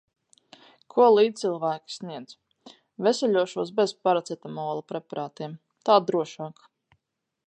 Ko 0.93 1.03
līdzcilvēki 1.15 1.93
sniedz. 1.97 2.33
Veseļošos 3.07 3.73
bez 3.81 3.95
paraceptamola 4.09 4.87
preparātiem– 4.93 5.57
tā 5.91 6.03
drošāk. 6.09 6.69